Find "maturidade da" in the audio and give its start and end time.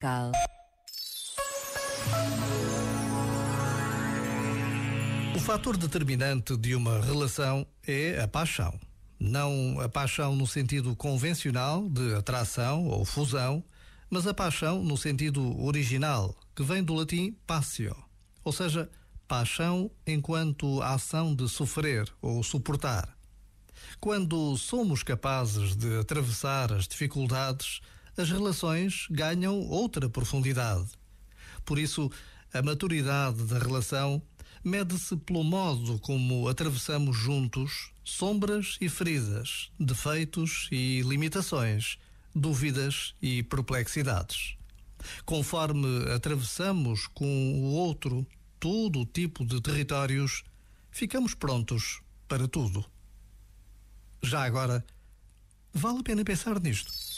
32.62-33.58